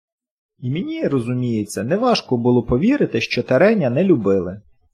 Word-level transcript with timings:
I 0.59 0.69
мені, 0.71 1.07
розуміється, 1.07 1.83
не 1.83 1.97
важко 1.97 2.37
було 2.37 2.63
повірити, 2.63 3.21
що 3.21 3.43
Тереня 3.43 3.89
не 3.89 4.03
любили. 4.03 4.61